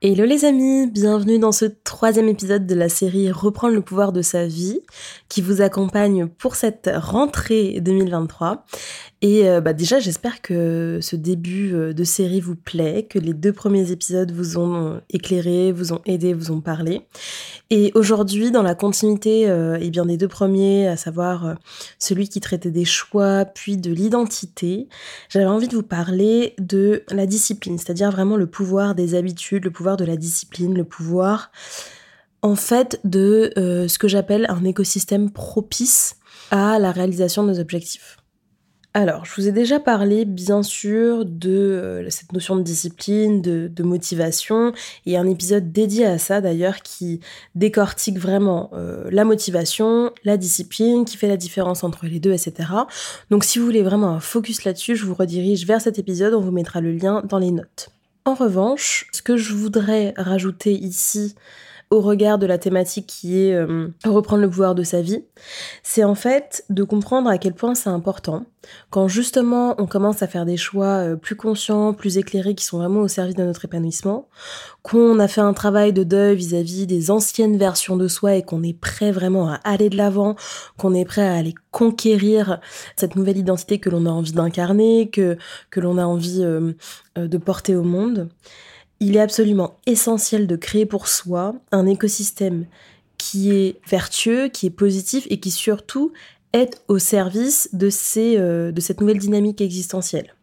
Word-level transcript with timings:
Hello 0.00 0.24
les 0.24 0.46
amis, 0.46 0.86
bienvenue 0.90 1.38
dans 1.38 1.52
ce 1.52 1.66
troisième 1.66 2.28
épisode 2.28 2.66
de 2.66 2.74
la 2.74 2.88
série 2.88 3.30
Reprendre 3.30 3.74
le 3.74 3.82
pouvoir 3.82 4.12
de 4.12 4.22
sa 4.22 4.46
vie 4.46 4.80
qui 5.28 5.42
vous 5.42 5.60
accompagne 5.60 6.26
pour 6.26 6.56
cette 6.56 6.88
rentrée 6.94 7.80
2023. 7.82 8.64
Et 9.24 9.48
euh, 9.48 9.60
bah 9.60 9.72
déjà, 9.72 10.00
j'espère 10.00 10.42
que 10.42 10.98
ce 11.00 11.14
début 11.14 11.72
euh, 11.74 11.92
de 11.92 12.02
série 12.02 12.40
vous 12.40 12.56
plaît, 12.56 13.06
que 13.08 13.20
les 13.20 13.34
deux 13.34 13.52
premiers 13.52 13.92
épisodes 13.92 14.32
vous 14.32 14.58
ont 14.58 15.00
éclairé, 15.10 15.70
vous 15.70 15.92
ont 15.92 16.02
aidé, 16.06 16.34
vous 16.34 16.50
ont 16.50 16.60
parlé. 16.60 17.02
Et 17.70 17.92
aujourd'hui, 17.94 18.50
dans 18.50 18.64
la 18.64 18.74
continuité 18.74 19.48
euh, 19.48 19.78
eh 19.80 19.90
des 19.90 20.16
deux 20.16 20.26
premiers, 20.26 20.88
à 20.88 20.96
savoir 20.96 21.56
celui 22.00 22.28
qui 22.28 22.40
traitait 22.40 22.72
des 22.72 22.84
choix, 22.84 23.44
puis 23.44 23.76
de 23.76 23.92
l'identité, 23.92 24.88
j'avais 25.28 25.46
envie 25.46 25.68
de 25.68 25.76
vous 25.76 25.84
parler 25.84 26.54
de 26.58 27.04
la 27.08 27.26
discipline, 27.26 27.78
c'est-à-dire 27.78 28.10
vraiment 28.10 28.36
le 28.36 28.48
pouvoir 28.48 28.96
des 28.96 29.14
habitudes, 29.14 29.64
le 29.64 29.70
pouvoir 29.70 29.96
de 29.96 30.04
la 30.04 30.16
discipline, 30.16 30.74
le 30.74 30.84
pouvoir 30.84 31.52
en 32.42 32.56
fait 32.56 32.98
de 33.04 33.52
ce 33.56 33.98
que 33.98 34.08
j'appelle 34.08 34.46
un 34.48 34.64
écosystème 34.64 35.30
propice 35.30 36.16
à 36.50 36.80
la 36.80 36.90
réalisation 36.90 37.44
de 37.44 37.52
nos 37.52 37.60
objectifs. 37.60 38.16
Alors, 38.94 39.24
je 39.24 39.34
vous 39.34 39.48
ai 39.48 39.52
déjà 39.52 39.80
parlé, 39.80 40.26
bien 40.26 40.62
sûr, 40.62 41.24
de 41.24 41.50
euh, 41.50 42.10
cette 42.10 42.32
notion 42.32 42.56
de 42.56 42.62
discipline, 42.62 43.40
de, 43.40 43.82
motivation, 43.82 44.72
et 45.06 45.16
un 45.16 45.26
épisode 45.26 45.72
dédié 45.72 46.04
à 46.04 46.18
ça 46.18 46.42
d'ailleurs 46.42 46.82
qui 46.82 47.20
décortique 47.54 48.18
vraiment 48.18 48.70
euh, 48.74 49.08
la 49.10 49.24
motivation, 49.24 50.12
la 50.24 50.36
discipline, 50.36 51.06
qui 51.06 51.16
fait 51.16 51.26
la 51.26 51.38
différence 51.38 51.84
entre 51.84 52.04
les 52.04 52.20
deux, 52.20 52.32
etc. 52.32 52.68
Donc, 53.30 53.44
si 53.44 53.58
vous 53.58 53.64
voulez 53.64 53.82
vraiment 53.82 54.08
un 54.08 54.20
focus 54.20 54.64
là-dessus, 54.64 54.94
je 54.94 55.06
vous 55.06 55.14
redirige 55.14 55.66
vers 55.66 55.80
cet 55.80 55.98
épisode, 55.98 56.34
on 56.34 56.40
vous 56.40 56.52
mettra 56.52 56.82
le 56.82 56.92
lien 56.92 57.22
dans 57.26 57.38
les 57.38 57.50
notes. 57.50 57.88
En 58.26 58.34
revanche, 58.34 59.06
ce 59.12 59.22
que 59.22 59.38
je 59.38 59.54
voudrais 59.54 60.12
rajouter 60.18 60.74
ici, 60.74 61.34
au 61.92 62.00
regard 62.00 62.38
de 62.38 62.46
la 62.46 62.56
thématique 62.56 63.06
qui 63.06 63.38
est 63.38 63.54
euh, 63.54 63.88
reprendre 64.02 64.40
le 64.40 64.48
pouvoir 64.48 64.74
de 64.74 64.82
sa 64.82 65.02
vie, 65.02 65.24
c'est 65.82 66.04
en 66.04 66.14
fait 66.14 66.64
de 66.70 66.84
comprendre 66.84 67.28
à 67.28 67.36
quel 67.36 67.52
point 67.52 67.74
c'est 67.74 67.90
important. 67.90 68.46
Quand 68.88 69.08
justement 69.08 69.74
on 69.76 69.86
commence 69.86 70.22
à 70.22 70.26
faire 70.26 70.46
des 70.46 70.56
choix 70.56 70.86
euh, 70.86 71.16
plus 71.16 71.36
conscients, 71.36 71.92
plus 71.92 72.16
éclairés, 72.16 72.54
qui 72.54 72.64
sont 72.64 72.78
vraiment 72.78 73.00
au 73.00 73.08
service 73.08 73.34
de 73.34 73.44
notre 73.44 73.66
épanouissement, 73.66 74.26
qu'on 74.80 75.18
a 75.18 75.28
fait 75.28 75.42
un 75.42 75.52
travail 75.52 75.92
de 75.92 76.02
deuil 76.02 76.34
vis-à-vis 76.34 76.86
des 76.86 77.10
anciennes 77.10 77.58
versions 77.58 77.98
de 77.98 78.08
soi 78.08 78.36
et 78.36 78.42
qu'on 78.42 78.62
est 78.62 78.78
prêt 78.78 79.12
vraiment 79.12 79.50
à 79.50 79.56
aller 79.56 79.90
de 79.90 79.98
l'avant, 79.98 80.34
qu'on 80.78 80.94
est 80.94 81.04
prêt 81.04 81.26
à 81.28 81.34
aller 81.34 81.54
conquérir 81.72 82.58
cette 82.96 83.16
nouvelle 83.16 83.36
identité 83.36 83.78
que 83.78 83.90
l'on 83.90 84.06
a 84.06 84.10
envie 84.10 84.32
d'incarner, 84.32 85.10
que, 85.10 85.36
que 85.70 85.80
l'on 85.80 85.98
a 85.98 86.06
envie 86.06 86.42
euh, 86.42 86.72
de 87.16 87.36
porter 87.36 87.76
au 87.76 87.82
monde 87.82 88.30
il 89.02 89.16
est 89.16 89.20
absolument 89.20 89.74
essentiel 89.86 90.46
de 90.46 90.54
créer 90.54 90.86
pour 90.86 91.08
soi 91.08 91.56
un 91.72 91.86
écosystème 91.86 92.66
qui 93.18 93.50
est 93.50 93.80
vertueux, 93.88 94.48
qui 94.48 94.66
est 94.66 94.70
positif 94.70 95.26
et 95.28 95.40
qui 95.40 95.50
surtout 95.50 96.12
est 96.52 96.80
au 96.86 96.98
service 96.98 97.68
de, 97.72 97.90
ces, 97.90 98.38
euh, 98.38 98.72
cette 98.78 99.00
nouvelle 99.00 99.18
dynamique 99.18 99.60
existentielle. 99.60 100.34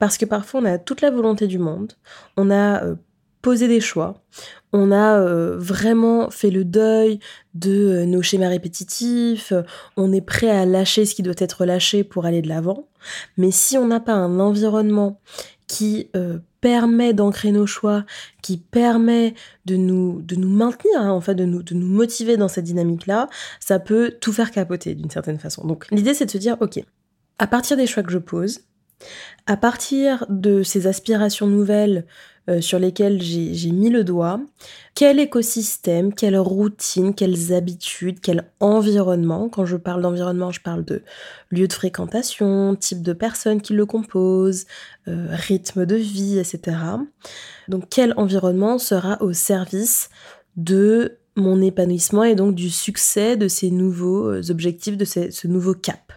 Parce 0.00 0.18
que 0.18 0.24
parfois 0.24 0.60
on 0.60 0.64
a 0.64 0.78
toute 0.78 1.00
la 1.00 1.10
volonté 1.10 1.46
du 1.46 1.58
monde, 1.58 1.92
on 2.36 2.50
a 2.50 2.82
euh, 2.82 2.96
posé 3.40 3.68
des 3.68 3.80
choix, 3.80 4.22
on 4.72 4.90
a 4.90 5.20
euh, 5.20 5.56
vraiment 5.58 6.28
fait 6.30 6.50
le 6.50 6.64
deuil 6.64 7.20
de 7.54 8.04
nos 8.04 8.22
schémas 8.22 8.48
répétitifs, 8.48 9.52
on 9.96 10.12
est 10.12 10.22
prêt 10.22 10.50
à 10.50 10.66
lâcher 10.66 11.04
ce 11.04 11.14
qui 11.14 11.22
doit 11.22 11.34
être 11.38 11.64
lâché 11.66 12.02
pour 12.02 12.24
aller 12.24 12.42
de 12.42 12.48
l'avant. 12.48 12.88
Mais 13.36 13.50
si 13.50 13.78
on 13.78 13.86
n'a 13.86 14.00
pas 14.00 14.14
un 14.14 14.40
environnement 14.40 15.20
qui 15.72 16.10
permet 16.60 17.14
d'ancrer 17.14 17.50
nos 17.50 17.66
choix, 17.66 18.04
qui 18.42 18.58
permet 18.58 19.32
de 19.64 19.76
nous, 19.76 20.22
maintenir, 20.38 21.00
hein, 21.00 21.18
de 21.18 21.44
nous, 21.44 21.62
de 21.62 21.74
nous 21.74 21.86
motiver 21.86 22.36
dans 22.36 22.48
cette 22.48 22.66
dynamique-là, 22.66 23.28
ça 23.58 23.78
peut 23.78 24.12
tout 24.20 24.34
faire 24.34 24.50
capoter 24.50 24.94
d'une 24.94 25.08
certaine 25.08 25.38
façon. 25.38 25.66
Donc 25.66 25.86
l'idée, 25.90 26.12
c'est 26.12 26.26
de 26.26 26.30
se 26.30 26.36
dire, 26.36 26.58
ok, 26.60 26.78
à 27.38 27.46
partir 27.46 27.78
des 27.78 27.86
choix 27.86 28.02
que 28.02 28.12
je 28.12 28.18
pose, 28.18 28.60
à 29.46 29.56
partir 29.56 30.26
de 30.28 30.62
ces 30.62 30.86
aspirations 30.86 31.46
nouvelles 31.46 32.04
euh, 32.48 32.60
sur 32.60 32.80
lesquelles 32.80 33.22
j'ai 33.22 33.70
mis 33.70 33.88
le 33.88 34.02
doigt, 34.02 34.40
quel 34.96 35.20
écosystème, 35.20 36.12
quelle 36.12 36.36
routine, 36.36 37.14
quelles 37.14 37.52
habitudes, 37.52 38.18
quel 38.20 38.50
environnement, 38.58 39.48
quand 39.48 39.64
je 39.64 39.76
parle 39.76 40.02
d'environnement, 40.02 40.50
je 40.50 40.60
parle 40.60 40.84
de 40.84 41.02
lieu 41.50 41.68
de 41.68 41.72
fréquentation, 41.72 42.74
type 42.74 43.00
de 43.02 43.12
personnes 43.12 43.62
qui 43.62 43.74
le 43.74 43.86
composent, 43.86 44.66
euh, 45.06 45.28
rythme 45.30 45.86
de 45.86 45.94
vie, 45.94 46.40
etc. 46.40 46.78
Donc 47.68 47.84
quel 47.88 48.12
environnement 48.16 48.78
sera 48.78 49.22
au 49.22 49.32
service 49.32 50.10
de 50.56 51.18
mon 51.36 51.62
épanouissement 51.62 52.24
et 52.24 52.34
donc 52.34 52.56
du 52.56 52.70
succès 52.70 53.36
de 53.36 53.46
ces 53.46 53.70
nouveaux 53.70 54.26
euh, 54.26 54.50
objectifs, 54.50 54.96
de 54.96 55.04
ce 55.04 55.46
nouveau 55.46 55.74
cap? 55.74 56.12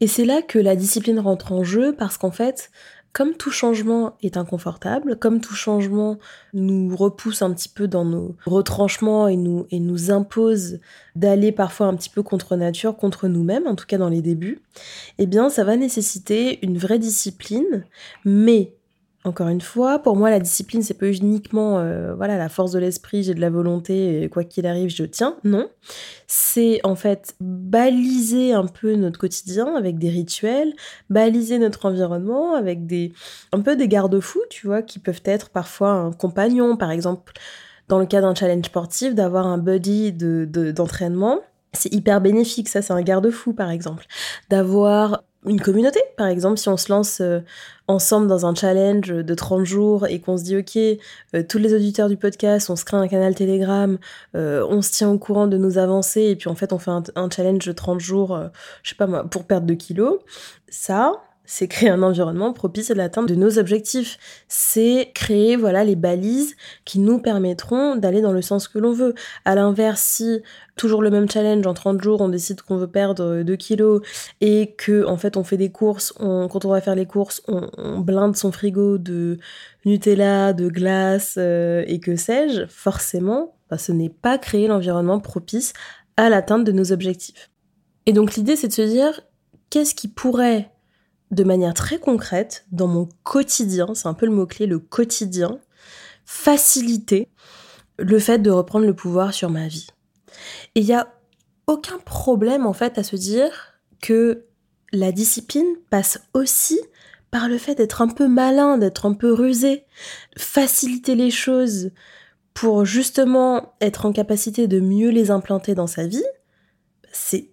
Et 0.00 0.06
c'est 0.06 0.24
là 0.24 0.42
que 0.42 0.58
la 0.58 0.76
discipline 0.76 1.20
rentre 1.20 1.52
en 1.52 1.64
jeu 1.64 1.94
parce 1.96 2.18
qu'en 2.18 2.30
fait, 2.30 2.70
comme 3.14 3.34
tout 3.34 3.52
changement 3.52 4.16
est 4.22 4.36
inconfortable, 4.36 5.16
comme 5.16 5.40
tout 5.40 5.54
changement 5.54 6.18
nous 6.52 6.94
repousse 6.94 7.42
un 7.42 7.54
petit 7.54 7.68
peu 7.68 7.86
dans 7.86 8.04
nos 8.04 8.34
retranchements 8.44 9.28
et 9.28 9.36
nous, 9.36 9.66
et 9.70 9.78
nous 9.78 10.10
impose 10.10 10.80
d'aller 11.14 11.52
parfois 11.52 11.86
un 11.86 11.94
petit 11.94 12.10
peu 12.10 12.24
contre 12.24 12.56
nature, 12.56 12.96
contre 12.96 13.28
nous-mêmes, 13.28 13.68
en 13.68 13.76
tout 13.76 13.86
cas 13.86 13.98
dans 13.98 14.08
les 14.08 14.20
débuts, 14.20 14.60
eh 15.18 15.26
bien 15.26 15.48
ça 15.48 15.62
va 15.62 15.76
nécessiter 15.76 16.58
une 16.66 16.76
vraie 16.76 16.98
discipline, 16.98 17.86
mais 18.24 18.74
encore 19.24 19.48
une 19.48 19.62
fois, 19.62 19.98
pour 20.00 20.16
moi, 20.16 20.28
la 20.28 20.38
discipline, 20.38 20.82
c'est 20.82 20.98
pas 20.98 21.06
uniquement 21.06 21.78
euh, 21.78 22.14
voilà 22.14 22.36
la 22.36 22.50
force 22.50 22.72
de 22.72 22.78
l'esprit, 22.78 23.22
j'ai 23.22 23.32
de 23.32 23.40
la 23.40 23.48
volonté, 23.48 24.28
quoi 24.30 24.44
qu'il 24.44 24.66
arrive, 24.66 24.90
je 24.90 25.04
tiens. 25.04 25.36
Non, 25.44 25.68
c'est 26.26 26.80
en 26.84 26.94
fait 26.94 27.34
baliser 27.40 28.52
un 28.52 28.66
peu 28.66 28.94
notre 28.96 29.18
quotidien 29.18 29.74
avec 29.76 29.98
des 29.98 30.10
rituels, 30.10 30.74
baliser 31.08 31.58
notre 31.58 31.86
environnement 31.86 32.54
avec 32.54 32.86
des 32.86 33.14
un 33.52 33.60
peu 33.60 33.76
des 33.76 33.88
garde-fous, 33.88 34.42
tu 34.50 34.66
vois, 34.66 34.82
qui 34.82 34.98
peuvent 34.98 35.22
être 35.24 35.48
parfois 35.48 35.90
un 35.90 36.12
compagnon, 36.12 36.76
par 36.76 36.90
exemple, 36.90 37.32
dans 37.88 37.98
le 37.98 38.06
cas 38.06 38.20
d'un 38.20 38.34
challenge 38.34 38.66
sportif, 38.66 39.14
d'avoir 39.14 39.46
un 39.46 39.58
buddy 39.58 40.12
de 40.12 40.44
d'entraînement. 40.72 41.40
c'est 41.72 41.92
hyper 41.94 42.20
bénéfique, 42.20 42.68
ça 42.68 42.82
c'est 42.82 42.92
un 42.92 43.02
garde-fou 43.02 43.54
par 43.54 43.70
exemple. 43.70 44.06
D'avoir 44.50 45.22
une 45.46 45.60
communauté, 45.60 46.00
par 46.16 46.26
exemple, 46.26 46.58
si 46.58 46.68
on 46.68 46.76
se 46.76 46.90
lance 46.90 47.20
euh, 47.20 47.40
ensemble 47.86 48.26
dans 48.26 48.46
un 48.46 48.54
challenge 48.54 49.08
de 49.08 49.34
30 49.34 49.64
jours 49.64 50.06
et 50.06 50.20
qu'on 50.20 50.36
se 50.36 50.44
dit, 50.44 50.56
OK, 50.56 50.76
euh, 50.76 51.42
tous 51.46 51.58
les 51.58 51.74
auditeurs 51.74 52.08
du 52.08 52.16
podcast, 52.16 52.70
on 52.70 52.76
se 52.76 52.84
crée 52.84 52.96
un 52.96 53.08
canal 53.08 53.34
Telegram, 53.34 53.98
euh, 54.34 54.66
on 54.68 54.80
se 54.82 54.90
tient 54.90 55.10
au 55.10 55.18
courant 55.18 55.46
de 55.46 55.58
nos 55.58 55.78
avancées, 55.78 56.22
et 56.22 56.36
puis 56.36 56.48
en 56.48 56.54
fait, 56.54 56.72
on 56.72 56.78
fait 56.78 56.90
un, 56.90 57.30
challenge 57.30 57.66
de 57.66 57.72
30 57.72 58.00
jours, 58.00 58.38
je 58.82 58.90
sais 58.90 58.96
pas 58.96 59.06
moi, 59.06 59.24
pour 59.24 59.44
perdre 59.44 59.66
2 59.66 59.74
kilos. 59.74 60.18
Ça, 60.68 61.12
c'est 61.46 61.68
créer 61.68 61.90
un 61.90 62.02
environnement 62.02 62.52
propice 62.52 62.90
à 62.90 62.94
l'atteinte 62.94 63.28
de 63.28 63.34
nos 63.34 63.58
objectifs. 63.58 64.18
C'est 64.48 65.10
créer 65.14 65.56
voilà 65.56 65.84
les 65.84 65.96
balises 65.96 66.56
qui 66.84 66.98
nous 66.98 67.18
permettront 67.18 67.96
d'aller 67.96 68.22
dans 68.22 68.32
le 68.32 68.42
sens 68.42 68.66
que 68.66 68.78
l'on 68.78 68.92
veut. 68.92 69.14
À 69.44 69.54
l'inverse, 69.54 70.00
si 70.00 70.40
toujours 70.76 71.02
le 71.02 71.10
même 71.10 71.28
challenge 71.30 71.66
en 71.66 71.74
30 71.74 72.02
jours, 72.02 72.20
on 72.20 72.28
décide 72.28 72.62
qu'on 72.62 72.78
veut 72.78 72.88
perdre 72.88 73.42
2 73.42 73.56
kilos 73.56 74.00
et 74.40 74.74
que 74.76 75.04
en 75.06 75.16
fait 75.16 75.36
on 75.36 75.44
fait 75.44 75.58
des 75.58 75.70
courses, 75.70 76.14
on, 76.18 76.48
quand 76.48 76.64
on 76.64 76.70
va 76.70 76.80
faire 76.80 76.94
les 76.94 77.06
courses, 77.06 77.42
on, 77.46 78.00
blinde 78.00 78.36
son 78.36 78.50
frigo 78.50 78.98
de 78.98 79.38
Nutella, 79.84 80.52
de 80.52 80.68
glace 80.68 81.36
euh, 81.38 81.84
et 81.86 82.00
que 82.00 82.16
sais-je, 82.16 82.66
forcément, 82.68 83.54
bah, 83.70 83.78
ce 83.78 83.92
n'est 83.92 84.08
pas 84.08 84.38
créer 84.38 84.66
l'environnement 84.66 85.20
propice 85.20 85.72
à 86.16 86.28
l'atteinte 86.30 86.64
de 86.64 86.72
nos 86.72 86.92
objectifs. 86.92 87.50
Et 88.06 88.12
donc 88.12 88.34
l'idée 88.34 88.56
c'est 88.56 88.68
de 88.68 88.72
se 88.72 88.82
dire 88.82 89.20
qu'est-ce 89.70 89.94
qui 89.94 90.08
pourrait 90.08 90.73
de 91.34 91.44
manière 91.44 91.74
très 91.74 91.98
concrète 91.98 92.66
dans 92.72 92.86
mon 92.86 93.08
quotidien, 93.22 93.94
c'est 93.94 94.08
un 94.08 94.14
peu 94.14 94.26
le 94.26 94.32
mot-clé, 94.32 94.66
le 94.66 94.78
quotidien, 94.78 95.58
faciliter 96.24 97.28
le 97.98 98.18
fait 98.18 98.38
de 98.38 98.50
reprendre 98.50 98.86
le 98.86 98.94
pouvoir 98.94 99.34
sur 99.34 99.50
ma 99.50 99.68
vie. 99.68 99.88
Et 100.74 100.80
il 100.80 100.86
n'y 100.86 100.94
a 100.94 101.12
aucun 101.66 101.98
problème 101.98 102.66
en 102.66 102.72
fait 102.72 102.98
à 102.98 103.02
se 103.02 103.16
dire 103.16 103.78
que 104.00 104.44
la 104.92 105.12
discipline 105.12 105.76
passe 105.90 106.20
aussi 106.34 106.80
par 107.30 107.48
le 107.48 107.58
fait 107.58 107.74
d'être 107.74 108.00
un 108.00 108.08
peu 108.08 108.28
malin, 108.28 108.78
d'être 108.78 109.06
un 109.06 109.14
peu 109.14 109.32
rusé, 109.32 109.84
faciliter 110.36 111.16
les 111.16 111.30
choses 111.30 111.90
pour 112.52 112.84
justement 112.84 113.74
être 113.80 114.06
en 114.06 114.12
capacité 114.12 114.68
de 114.68 114.78
mieux 114.78 115.10
les 115.10 115.32
implanter 115.32 115.74
dans 115.74 115.88
sa 115.88 116.06
vie, 116.06 116.24
c'est 117.12 117.50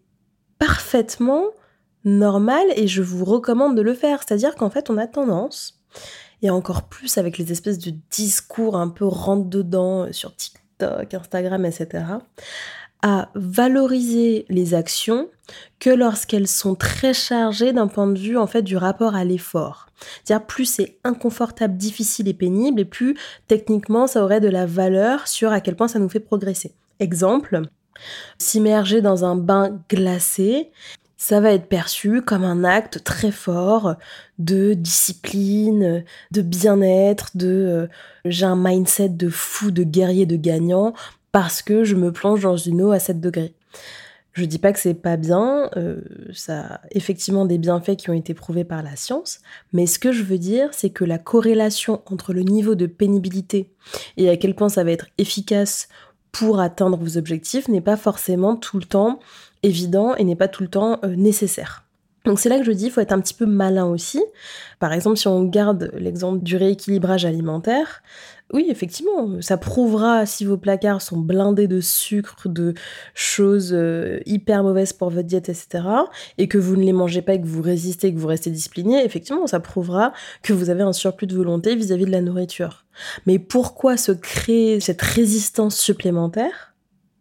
parfaitement 0.59 1.45
normal 2.03 2.65
et 2.75 2.87
je 2.87 3.01
vous 3.01 3.25
recommande 3.25 3.75
de 3.75 3.81
le 3.81 3.93
faire. 3.93 4.21
C'est-à-dire 4.25 4.55
qu'en 4.55 4.69
fait, 4.69 4.89
on 4.89 4.97
a 4.97 5.07
tendance, 5.07 5.81
et 6.41 6.49
encore 6.49 6.83
plus 6.83 7.17
avec 7.17 7.37
les 7.37 7.51
espèces 7.51 7.79
de 7.79 7.93
discours 8.09 8.75
un 8.75 8.89
peu 8.89 9.05
rentre-dedans 9.05 10.11
sur 10.11 10.35
TikTok, 10.35 11.13
Instagram, 11.13 11.65
etc., 11.65 12.03
à 13.03 13.29
valoriser 13.33 14.45
les 14.49 14.75
actions 14.75 15.27
que 15.79 15.89
lorsqu'elles 15.89 16.47
sont 16.47 16.75
très 16.75 17.13
chargées 17.13 17.73
d'un 17.73 17.87
point 17.87 18.05
de 18.05 18.17
vue 18.17 18.37
en 18.37 18.45
fait 18.45 18.61
du 18.61 18.77
rapport 18.77 19.15
à 19.15 19.23
l'effort. 19.23 19.87
C'est-à-dire 20.23 20.45
plus 20.45 20.65
c'est 20.65 20.99
inconfortable, 21.03 21.77
difficile 21.77 22.27
et 22.27 22.33
pénible 22.33 22.79
et 22.79 22.85
plus 22.85 23.17
techniquement 23.47 24.05
ça 24.05 24.23
aurait 24.23 24.39
de 24.39 24.47
la 24.47 24.67
valeur 24.67 25.27
sur 25.27 25.51
à 25.51 25.61
quel 25.61 25.75
point 25.75 25.87
ça 25.87 25.97
nous 25.97 26.09
fait 26.09 26.19
progresser. 26.19 26.75
Exemple, 26.99 27.63
s'immerger 28.37 29.01
dans 29.01 29.25
un 29.25 29.35
bain 29.35 29.79
glacé, 29.89 30.71
ça 31.21 31.39
va 31.39 31.53
être 31.53 31.67
perçu 31.67 32.23
comme 32.23 32.43
un 32.43 32.63
acte 32.63 33.03
très 33.03 33.29
fort 33.29 33.93
de 34.39 34.73
discipline, 34.73 36.03
de 36.31 36.41
bien-être, 36.41 37.37
de 37.37 37.47
euh, 37.47 37.87
j'ai 38.25 38.47
un 38.47 38.55
mindset 38.55 39.09
de 39.09 39.29
fou, 39.29 39.69
de 39.69 39.83
guerrier, 39.83 40.25
de 40.25 40.35
gagnant 40.35 40.93
parce 41.31 41.61
que 41.61 41.83
je 41.83 41.95
me 41.95 42.11
plonge 42.11 42.41
dans 42.41 42.57
une 42.57 42.81
eau 42.81 42.91
à 42.91 42.97
7 42.97 43.21
degrés. 43.21 43.53
Je 44.33 44.45
dis 44.45 44.57
pas 44.57 44.73
que 44.73 44.79
c'est 44.79 44.95
pas 44.95 45.15
bien, 45.15 45.69
euh, 45.77 46.01
ça 46.33 46.61
a 46.61 46.81
effectivement 46.89 47.45
des 47.45 47.59
bienfaits 47.59 47.97
qui 47.97 48.09
ont 48.09 48.13
été 48.13 48.33
prouvés 48.33 48.63
par 48.63 48.81
la 48.81 48.95
science, 48.95 49.41
mais 49.73 49.85
ce 49.85 49.99
que 49.99 50.11
je 50.11 50.23
veux 50.23 50.39
dire, 50.39 50.69
c'est 50.71 50.89
que 50.89 51.05
la 51.05 51.19
corrélation 51.19 52.01
entre 52.07 52.33
le 52.33 52.41
niveau 52.41 52.73
de 52.73 52.87
pénibilité 52.87 53.69
et 54.17 54.27
à 54.27 54.37
quel 54.37 54.55
point 54.55 54.69
ça 54.69 54.83
va 54.83 54.91
être 54.91 55.05
efficace 55.19 55.87
pour 56.31 56.59
atteindre 56.59 56.97
vos 56.97 57.17
objectifs 57.17 57.67
n'est 57.67 57.81
pas 57.81 57.97
forcément 57.97 58.55
tout 58.55 58.77
le 58.77 58.85
temps 58.85 59.19
évident 59.63 60.15
et 60.15 60.23
n'est 60.23 60.35
pas 60.35 60.47
tout 60.47 60.63
le 60.63 60.69
temps 60.69 60.99
euh, 61.03 61.15
nécessaire. 61.15 61.83
Donc 62.25 62.39
c'est 62.39 62.49
là 62.49 62.59
que 62.59 62.63
je 62.63 62.71
dis, 62.71 62.85
il 62.85 62.91
faut 62.91 63.01
être 63.01 63.13
un 63.13 63.19
petit 63.19 63.33
peu 63.33 63.45
malin 63.45 63.85
aussi. 63.85 64.23
Par 64.79 64.93
exemple, 64.93 65.17
si 65.17 65.27
on 65.27 65.43
garde 65.43 65.91
l'exemple 65.95 66.43
du 66.43 66.55
rééquilibrage 66.55 67.25
alimentaire, 67.25 68.03
oui, 68.53 68.67
effectivement, 68.69 69.41
ça 69.41 69.57
prouvera 69.57 70.25
si 70.25 70.43
vos 70.43 70.57
placards 70.57 71.01
sont 71.01 71.17
blindés 71.17 71.67
de 71.67 71.79
sucre, 71.79 72.49
de 72.49 72.73
choses 73.13 73.71
euh, 73.73 74.19
hyper 74.25 74.63
mauvaises 74.63 74.91
pour 74.91 75.09
votre 75.09 75.27
diète, 75.27 75.47
etc., 75.47 75.83
et 76.37 76.47
que 76.47 76.57
vous 76.57 76.75
ne 76.75 76.83
les 76.83 76.93
mangez 76.93 77.21
pas 77.21 77.35
et 77.35 77.41
que 77.41 77.47
vous 77.47 77.61
résistez, 77.61 78.13
que 78.13 78.19
vous 78.19 78.27
restez 78.27 78.49
discipliné, 78.49 79.05
effectivement, 79.05 79.47
ça 79.47 79.61
prouvera 79.61 80.11
que 80.43 80.51
vous 80.51 80.69
avez 80.69 80.83
un 80.83 80.93
surplus 80.93 81.27
de 81.27 81.35
volonté 81.35 81.75
vis-à-vis 81.75 82.05
de 82.05 82.11
la 82.11 82.21
nourriture. 82.21 82.85
Mais 83.25 83.39
pourquoi 83.39 83.95
se 83.95 84.11
créer 84.11 84.79
cette 84.81 85.01
résistance 85.01 85.77
supplémentaire 85.77 86.73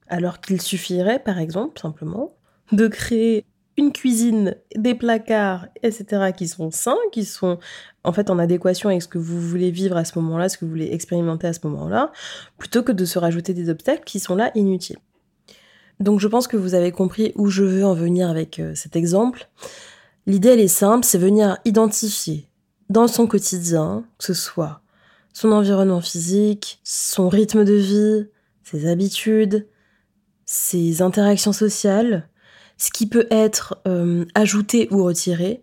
alors 0.09 0.41
qu'il 0.41 0.61
suffirait, 0.61 1.21
par 1.21 1.39
exemple, 1.39 1.79
simplement, 1.79 2.33
de 2.73 2.89
créer 2.89 3.45
une 3.77 3.93
cuisine, 3.93 4.57
des 4.77 4.95
placards, 4.95 5.67
etc., 5.83 6.33
qui 6.37 6.49
sont 6.49 6.71
sains, 6.71 6.99
qui 7.13 7.25
sont 7.25 7.59
en 8.05 8.13
fait 8.13 8.31
en 8.31 8.39
adéquation 8.39 8.89
avec 8.89 9.03
ce 9.03 9.09
que 9.09 9.19
vous 9.19 9.41
voulez 9.41 9.71
vivre 9.71 9.97
à 9.97 10.05
ce 10.05 10.19
moment-là, 10.19 10.49
ce 10.49 10.59
que 10.59 10.65
vous 10.65 10.71
voulez 10.71 10.93
expérimenter 10.93 11.47
à 11.47 11.53
ce 11.53 11.61
moment-là, 11.65 12.13
plutôt 12.59 12.83
que 12.83 12.93
de 12.93 13.05
se 13.05 13.19
rajouter 13.19 13.55
des 13.55 13.71
obstacles 13.71 14.05
qui 14.05 14.21
sont 14.21 14.35
là 14.35 14.51
inutiles. 14.55 14.99
Donc 16.01 16.19
je 16.21 16.29
pense 16.29 16.47
que 16.47 16.57
vous 16.57 16.75
avez 16.75 16.93
compris 16.93 17.33
où 17.37 17.49
je 17.49 17.63
veux 17.63 17.85
en 17.85 17.95
venir 17.95 18.29
avec 18.29 18.59
euh, 18.59 18.75
cet 18.75 18.97
exemple. 18.97 19.49
L'idée 20.27 20.51
elle 20.51 20.61
est 20.61 20.69
simple, 20.69 21.05
c'est 21.05 21.19
venir 21.19 21.59
identifier 21.65 22.49
dans 22.89 23.07
son 23.07 23.27
quotidien, 23.27 24.05
que 24.19 24.25
ce 24.25 24.35
soit 24.35 24.81
son 25.33 25.53
environnement 25.53 26.01
physique, 26.01 26.81
son 26.83 27.29
rythme 27.29 27.65
de 27.65 27.75
vie, 27.75 28.29
ses 28.65 28.89
habitudes, 28.89 29.67
ses 30.45 31.03
interactions 31.03 31.53
sociales, 31.53 32.29
ce 32.81 32.91
qui 32.91 33.07
peut 33.07 33.27
être 33.31 33.77
euh, 33.87 34.25
ajouté 34.35 34.89
ou 34.91 35.05
retiré 35.05 35.61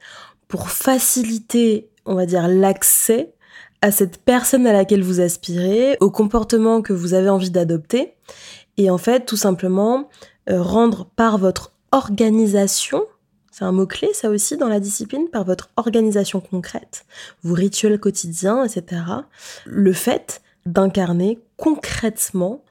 pour 0.48 0.70
faciliter, 0.70 1.90
on 2.06 2.14
va 2.14 2.28
dire, 2.28 2.48
l'accès 2.48 3.34
à 3.82 3.90
cette 3.90 4.20
personne 4.24 4.68
à 4.68 4.72
laquelle 4.72 5.04
vous 5.04 5.20
aspirez, 5.20 5.98
au 6.00 6.12
comportement 6.12 6.82
que 6.84 6.94
vous 6.94 7.16
avez 7.16 7.30
envie 7.30 7.50
d'adopter, 7.50 8.14
et 8.78 8.92
en 8.92 9.00
fait, 9.00 9.26
tout 9.26 9.36
simplement, 9.36 10.10
euh, 10.50 10.62
rendre 10.62 11.08
par 11.16 11.40
votre 11.40 11.74
organisation, 11.92 13.04
c'est 13.52 13.66
un 13.66 13.72
mot-clé 13.72 14.10
ça 14.14 14.30
aussi 14.30 14.56
dans 14.56 14.70
la 14.70 14.80
discipline, 14.80 15.28
par 15.30 15.44
votre 15.44 15.72
organisation 15.76 16.40
concrète, 16.40 17.06
vos 17.42 17.56
rituels 17.56 18.00
quotidiens, 18.00 18.64
etc., 18.64 19.02
le 19.66 19.94
fait 19.94 20.44
d'incarner 20.68 21.40
concrètement 21.56 22.64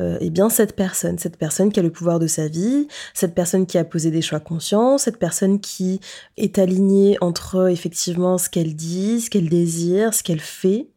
euh, 0.00 0.16
eh 0.20 0.30
bien 0.30 0.48
cette 0.48 0.76
personne, 0.76 1.18
cette 1.18 1.36
personne 1.36 1.72
qui 1.72 1.80
a 1.80 1.82
le 1.82 1.90
pouvoir 1.90 2.18
de 2.18 2.26
sa 2.26 2.46
vie, 2.46 2.86
cette 3.14 3.34
personne 3.34 3.66
qui 3.66 3.78
a 3.78 3.84
posé 3.84 4.10
des 4.10 4.22
choix 4.22 4.38
conscients, 4.38 4.96
cette 4.96 5.18
personne 5.18 5.60
qui 5.60 6.00
est 6.36 6.58
alignée 6.58 7.16
entre 7.20 7.68
effectivement 7.68 8.38
ce 8.38 8.48
qu'elle 8.48 8.76
dit, 8.76 9.20
ce 9.20 9.30
qu'elle 9.30 9.48
désire, 9.48 10.14
ce 10.14 10.22
qu'elle 10.22 10.40
fait, 10.40 10.88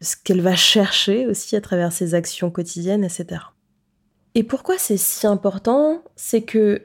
ce 0.00 0.16
qu'elle 0.16 0.40
va 0.40 0.56
chercher 0.56 1.26
aussi 1.26 1.54
à 1.54 1.60
travers 1.60 1.92
ses 1.92 2.14
actions 2.14 2.50
quotidiennes, 2.50 3.04
etc. 3.04 3.42
Et 4.34 4.42
pourquoi 4.42 4.78
c'est 4.78 4.96
si 4.96 5.26
important? 5.26 6.02
C'est 6.16 6.42
que 6.42 6.82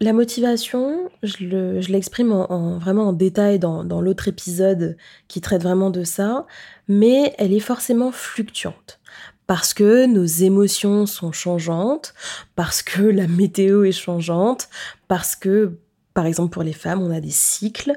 la 0.00 0.12
motivation, 0.12 1.10
je 1.22 1.90
l'exprime 1.90 2.32
en, 2.32 2.78
vraiment 2.78 3.08
en 3.08 3.12
détail 3.12 3.58
dans, 3.58 3.82
dans 3.82 4.00
l'autre 4.00 4.28
épisode 4.28 4.96
qui 5.26 5.40
traite 5.40 5.62
vraiment 5.62 5.90
de 5.90 6.04
ça, 6.04 6.46
mais 6.86 7.34
elle 7.38 7.54
est 7.54 7.60
forcément 7.60 8.12
fluctuante 8.12 9.00
parce 9.46 9.74
que 9.74 10.06
nos 10.06 10.24
émotions 10.24 11.06
sont 11.06 11.32
changeantes, 11.32 12.14
parce 12.54 12.82
que 12.82 13.02
la 13.02 13.26
météo 13.26 13.84
est 13.84 13.92
changeante, 13.92 14.68
parce 15.08 15.36
que, 15.36 15.78
par 16.14 16.26
exemple 16.26 16.52
pour 16.52 16.62
les 16.62 16.72
femmes, 16.72 17.02
on 17.02 17.10
a 17.10 17.20
des 17.20 17.30
cycles, 17.30 17.92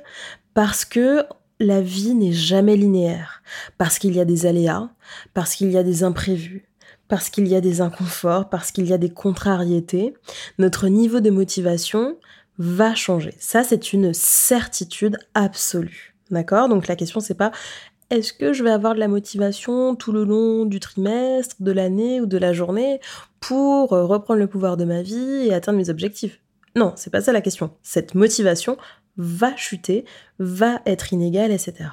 parce 0.53 0.85
que 0.85 1.23
la 1.59 1.81
vie 1.81 2.13
n'est 2.13 2.33
jamais 2.33 2.75
linéaire, 2.75 3.41
parce 3.77 3.99
qu'il 3.99 4.15
y 4.15 4.19
a 4.19 4.25
des 4.25 4.45
aléas, 4.45 4.89
parce 5.33 5.55
qu'il 5.55 5.71
y 5.71 5.77
a 5.77 5.83
des 5.83 6.03
imprévus, 6.03 6.69
parce 7.07 7.29
qu'il 7.29 7.47
y 7.47 7.55
a 7.55 7.61
des 7.61 7.81
inconforts, 7.81 8.49
parce 8.49 8.71
qu'il 8.71 8.85
y 8.85 8.93
a 8.93 8.97
des 8.97 9.09
contrariétés, 9.09 10.13
notre 10.59 10.87
niveau 10.87 11.19
de 11.19 11.31
motivation 11.31 12.17
va 12.59 12.93
changer. 12.93 13.33
Ça, 13.39 13.63
c'est 13.63 13.93
une 13.93 14.13
certitude 14.13 15.17
absolue. 15.33 16.15
D'accord? 16.29 16.69
Donc 16.69 16.87
la 16.87 16.95
question, 16.95 17.19
c'est 17.19 17.33
pas 17.33 17.51
est-ce 18.09 18.33
que 18.33 18.53
je 18.53 18.63
vais 18.63 18.71
avoir 18.71 18.95
de 18.95 18.99
la 18.99 19.07
motivation 19.07 19.95
tout 19.95 20.11
le 20.11 20.23
long 20.23 20.65
du 20.65 20.79
trimestre, 20.79 21.55
de 21.59 21.71
l'année 21.71 22.21
ou 22.21 22.25
de 22.25 22.37
la 22.37 22.53
journée 22.53 22.99
pour 23.39 23.93
euh, 23.93 24.05
reprendre 24.05 24.39
le 24.39 24.47
pouvoir 24.47 24.77
de 24.77 24.85
ma 24.85 25.01
vie 25.01 25.47
et 25.47 25.53
atteindre 25.53 25.77
mes 25.77 25.89
objectifs? 25.89 26.39
Non, 26.75 26.93
c'est 26.95 27.09
pas 27.09 27.21
ça 27.21 27.31
la 27.31 27.41
question. 27.41 27.71
Cette 27.83 28.15
motivation 28.15 28.77
va 29.17 29.55
chuter, 29.55 30.05
va 30.39 30.81
être 30.85 31.13
inégale, 31.13 31.51
etc. 31.51 31.89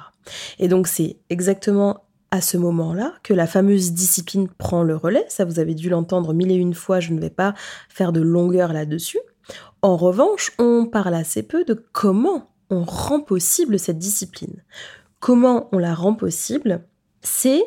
Et 0.59 0.67
donc 0.67 0.87
c'est 0.87 1.17
exactement 1.29 2.03
à 2.31 2.41
ce 2.41 2.57
moment-là 2.57 3.13
que 3.23 3.33
la 3.33 3.47
fameuse 3.47 3.93
discipline 3.93 4.49
prend 4.49 4.83
le 4.83 4.95
relais. 4.95 5.25
Ça, 5.29 5.45
vous 5.45 5.59
avez 5.59 5.75
dû 5.75 5.89
l'entendre 5.89 6.33
mille 6.33 6.51
et 6.51 6.55
une 6.55 6.73
fois, 6.73 6.99
je 6.99 7.13
ne 7.13 7.19
vais 7.19 7.29
pas 7.29 7.53
faire 7.89 8.11
de 8.11 8.21
longueur 8.21 8.73
là-dessus. 8.73 9.19
En 9.81 9.95
revanche, 9.95 10.51
on 10.59 10.85
parle 10.85 11.13
assez 11.13 11.43
peu 11.43 11.63
de 11.63 11.73
comment 11.93 12.49
on 12.69 12.83
rend 12.83 13.21
possible 13.21 13.79
cette 13.79 13.97
discipline. 13.97 14.61
Comment 15.27 15.67
on 15.73 15.77
la 15.77 15.93
rend 15.93 16.13
possible 16.13 16.85
C'est 17.21 17.61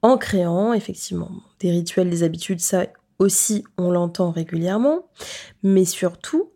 en 0.00 0.16
créant 0.16 0.72
effectivement 0.72 1.30
des 1.60 1.70
rituels, 1.70 2.08
des 2.08 2.22
habitudes, 2.22 2.60
ça 2.60 2.86
aussi 3.18 3.62
on 3.76 3.90
l'entend 3.90 4.30
régulièrement, 4.30 5.04
mais 5.62 5.84
surtout 5.84 6.48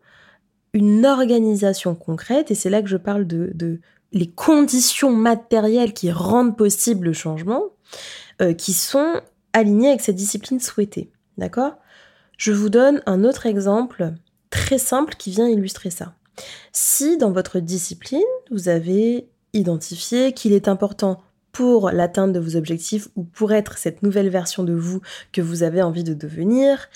une 0.73 1.05
organisation 1.05 1.95
concrète, 1.95 2.51
et 2.51 2.55
c'est 2.55 2.71
là 2.71 2.81
que 2.81 2.89
je 2.89 2.97
parle 2.97 3.27
de, 3.27 3.81
les 4.13 4.27
conditions 4.27 5.13
matérielles 5.13 5.93
qui 5.93 6.11
rendent 6.11 6.57
possible 6.57 7.09
le 7.09 7.13
changement, 7.13 7.65
euh, 8.41 8.55
qui 8.55 8.73
sont 8.73 9.21
alignées 9.53 9.91
avec 9.91 10.01
cette 10.01 10.17
discipline 10.17 10.61
souhaitée. 10.61 11.11
D'accord? 11.37 11.75
Je 12.39 12.53
vous 12.53 12.71
donne 12.71 13.03
un 13.05 13.23
autre 13.23 13.45
exemple 13.45 14.15
très 14.49 14.79
simple 14.79 15.15
qui 15.19 15.31
vient 15.31 15.47
illustrer 15.47 15.91
ça. 15.91 16.15
Si 16.73 17.19
dans 17.19 17.33
votre 17.33 17.61
discipline, 17.61 18.23
vous 18.51 18.71
avez 18.71 19.29
identifier 19.53 20.33
qu'il 20.33 20.53
est 20.53 20.69
important 20.69 21.21
pour 21.53 21.91
l'atteinte 21.91 22.33
de 22.33 22.39
vos 22.39 22.57
objectifs 22.57 23.09
ou 23.17 23.25
pour 23.25 23.53
être 23.53 23.79
cette 23.79 24.03
nouvelle 24.03 24.29
version 24.29 24.63
de 24.63 24.75
vous 24.75 25.01
que 25.33 25.41
vous 25.41 25.63
avez 25.63 25.83
envie 25.83 26.05
de 26.05 26.15
devenir, 26.15 26.89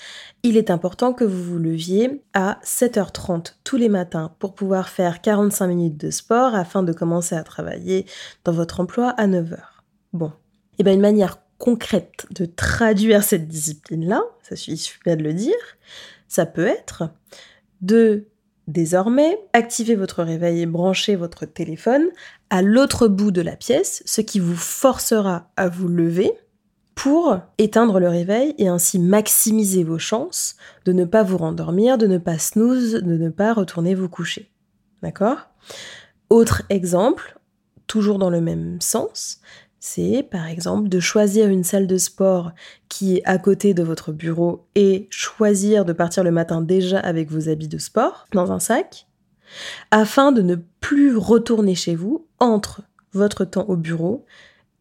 il 0.43 0.55
est 0.55 0.69
important 0.69 1.11
que 1.11 1.23
vous 1.23 1.43
vous 1.43 1.57
leviez 1.57 2.21
à 2.33 2.59
7h30 2.63 3.55
tous 3.63 3.77
les 3.77 3.89
matins 3.89 4.33
pour 4.39 4.53
pouvoir 4.53 4.89
faire 4.89 5.21
45 5.21 5.67
minutes 5.67 5.97
de 5.97 6.11
sport 6.11 6.55
afin 6.55 6.83
de 6.83 6.93
commencer 6.93 7.35
à 7.35 7.43
travailler 7.43 8.05
dans 8.45 8.53
votre 8.53 8.79
emploi 8.79 9.09
à 9.09 9.27
9h. 9.27 9.59
Bon, 10.13 10.27
et 10.27 10.31
eh 10.79 10.83
bien 10.83 10.93
une 10.93 11.01
manière 11.01 11.39
concrète 11.57 12.27
de 12.31 12.45
traduire 12.45 13.23
cette 13.23 13.47
discipline-là, 13.47 14.21
ça 14.43 14.55
suffit 14.55 14.99
bien 15.03 15.15
de 15.15 15.23
le 15.23 15.33
dire, 15.33 15.55
ça 16.27 16.45
peut 16.45 16.67
être 16.67 17.09
de 17.81 18.27
Désormais, 18.67 19.37
activez 19.51 19.95
votre 19.95 20.23
réveil 20.23 20.61
et 20.61 20.65
branchez 20.65 21.15
votre 21.15 21.45
téléphone 21.45 22.09
à 22.49 22.61
l'autre 22.61 23.07
bout 23.07 23.31
de 23.31 23.41
la 23.41 23.55
pièce, 23.55 24.03
ce 24.05 24.21
qui 24.21 24.39
vous 24.39 24.55
forcera 24.55 25.51
à 25.57 25.67
vous 25.67 25.87
lever 25.87 26.31
pour 26.95 27.39
éteindre 27.57 27.99
le 27.99 28.07
réveil 28.07 28.55
et 28.57 28.67
ainsi 28.67 28.99
maximiser 28.99 29.83
vos 29.83 29.97
chances 29.97 30.55
de 30.85 30.93
ne 30.93 31.05
pas 31.05 31.23
vous 31.23 31.37
rendormir, 31.37 31.97
de 31.97 32.07
ne 32.07 32.17
pas 32.17 32.37
snooze, 32.37 32.93
de 32.93 33.17
ne 33.17 33.29
pas 33.29 33.53
retourner 33.53 33.95
vous 33.95 34.09
coucher. 34.09 34.49
D'accord? 35.01 35.49
Autre 36.29 36.63
exemple, 36.69 37.37
toujours 37.87 38.19
dans 38.19 38.29
le 38.29 38.41
même 38.41 38.79
sens, 38.79 39.41
c'est 39.85 40.23
par 40.23 40.47
exemple 40.47 40.87
de 40.87 41.01
choisir 41.01 41.49
une 41.49 41.65
salle 41.65 41.87
de 41.87 41.97
sport 41.97 42.53
qui 42.87 43.17
est 43.17 43.21
à 43.25 43.37
côté 43.37 43.73
de 43.73 43.83
votre 43.83 44.13
bureau 44.13 44.65
et 44.75 45.07
choisir 45.09 45.83
de 45.83 45.91
partir 45.91 46.23
le 46.23 46.31
matin 46.31 46.61
déjà 46.61 46.99
avec 46.99 47.29
vos 47.29 47.49
habits 47.49 47.67
de 47.67 47.77
sport 47.77 48.25
dans 48.31 48.53
un 48.53 48.61
sac, 48.61 49.07
afin 49.91 50.31
de 50.31 50.41
ne 50.41 50.55
plus 50.79 51.17
retourner 51.17 51.75
chez 51.75 51.95
vous 51.95 52.25
entre 52.39 52.83
votre 53.11 53.43
temps 53.43 53.65
au 53.67 53.75
bureau 53.75 54.23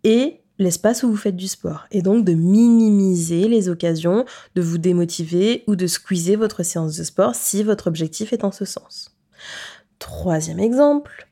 et 0.05 0.41
l'espace 0.61 1.03
où 1.03 1.11
vous 1.11 1.17
faites 1.17 1.35
du 1.35 1.49
sport, 1.49 1.89
et 1.91 2.01
donc 2.01 2.25
de 2.25 2.35
minimiser 2.35 3.49
les 3.49 3.69
occasions 3.69 4.25
de 4.55 4.63
vous 4.63 4.79
démotiver 4.79 5.65
ou 5.67 5.75
de 5.75 5.89
squeezer 5.89 6.37
votre 6.37 6.63
séance 6.63 6.97
de 6.97 7.03
sport 7.03 7.35
si 7.35 7.65
votre 7.65 7.89
objectif 7.89 8.33
est 8.33 8.45
en 8.45 8.53
ce 8.53 8.65
sens. 8.65 9.17
Troisième 9.99 10.61
exemple, 10.61 11.29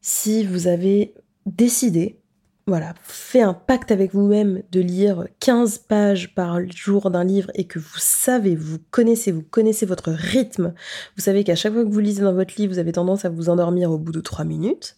si 0.00 0.46
vous 0.46 0.66
avez 0.66 1.12
décidé 1.44 2.23
voilà, 2.66 2.94
fait 3.02 3.42
un 3.42 3.52
pacte 3.52 3.90
avec 3.90 4.14
vous-même 4.14 4.62
de 4.72 4.80
lire 4.80 5.26
15 5.40 5.78
pages 5.78 6.34
par 6.34 6.58
jour 6.70 7.10
d'un 7.10 7.24
livre 7.24 7.50
et 7.54 7.64
que 7.64 7.78
vous 7.78 7.98
savez, 7.98 8.56
vous 8.56 8.78
connaissez, 8.90 9.32
vous 9.32 9.42
connaissez 9.42 9.84
votre 9.84 10.10
rythme, 10.10 10.72
vous 11.16 11.22
savez 11.22 11.44
qu'à 11.44 11.56
chaque 11.56 11.74
fois 11.74 11.84
que 11.84 11.90
vous 11.90 12.00
lisez 12.00 12.22
dans 12.22 12.32
votre 12.32 12.54
livre, 12.56 12.72
vous 12.72 12.78
avez 12.78 12.92
tendance 12.92 13.26
à 13.26 13.28
vous 13.28 13.50
endormir 13.50 13.90
au 13.90 13.98
bout 13.98 14.12
de 14.12 14.20
3 14.20 14.46
minutes, 14.46 14.96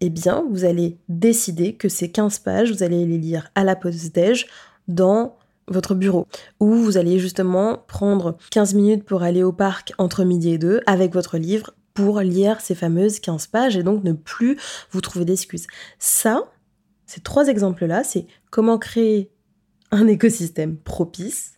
eh 0.00 0.08
bien, 0.08 0.44
vous 0.50 0.64
allez 0.64 0.96
décider 1.08 1.74
que 1.74 1.88
ces 1.90 2.10
15 2.10 2.38
pages, 2.38 2.72
vous 2.72 2.82
allez 2.82 3.04
les 3.04 3.18
lire 3.18 3.50
à 3.54 3.64
la 3.64 3.76
pause 3.76 4.12
déj 4.12 4.46
dans 4.88 5.36
votre 5.68 5.94
bureau, 5.94 6.26
où 6.60 6.74
vous 6.74 6.96
allez 6.96 7.18
justement 7.18 7.84
prendre 7.88 8.38
15 8.52 8.74
minutes 8.74 9.04
pour 9.04 9.22
aller 9.22 9.42
au 9.42 9.52
parc 9.52 9.92
entre 9.98 10.24
midi 10.24 10.50
et 10.50 10.58
deux 10.58 10.80
avec 10.86 11.12
votre 11.12 11.36
livre 11.36 11.74
pour 11.92 12.20
lire 12.20 12.60
ces 12.60 12.74
fameuses 12.74 13.20
15 13.20 13.48
pages 13.48 13.76
et 13.76 13.82
donc 13.82 14.04
ne 14.04 14.12
plus 14.12 14.58
vous 14.92 15.00
trouver 15.00 15.24
d'excuses. 15.24 15.66
Ça, 15.98 16.44
ces 17.06 17.20
trois 17.20 17.48
exemples-là, 17.48 18.04
c'est 18.04 18.26
comment 18.50 18.78
créer 18.78 19.30
un 19.90 20.06
écosystème 20.08 20.76
propice 20.76 21.52